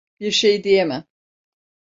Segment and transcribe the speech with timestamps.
[0.19, 1.05] Bir şey diyemem.